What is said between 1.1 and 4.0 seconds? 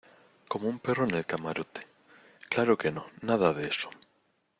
el camarote. claro que no, nada de eso.